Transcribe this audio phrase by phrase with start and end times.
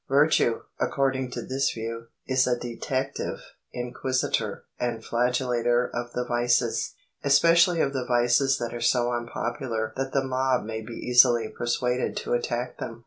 [0.09, 3.37] Virtue, according to this view, is a detective,
[3.71, 10.11] inquisitor, and flagellator of the vices especially of the vices that are so unpopular that
[10.11, 12.99] the mob may be easily persuaded to attack them.